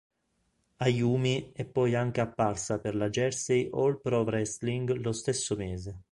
[0.79, 5.99] Ayumi è poi anche apparsa per la Jersey All Pro Wrestling lo stesso mese.